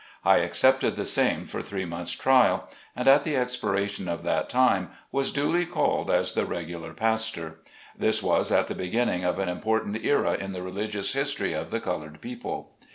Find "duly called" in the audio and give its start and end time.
5.31-6.09